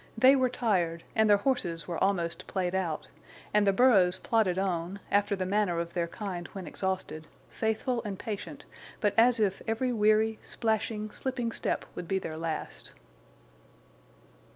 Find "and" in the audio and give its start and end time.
1.15-1.29, 3.53-3.67, 8.01-8.17